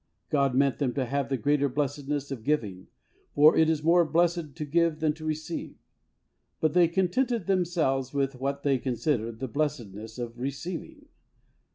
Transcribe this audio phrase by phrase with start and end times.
[0.31, 2.87] God meant them to have the greater blessedness of giving,
[3.35, 5.77] for "it is more blessed to give than to receive,'*
[6.59, 11.05] but they contented themselves with what they considered the blessedness of receiving.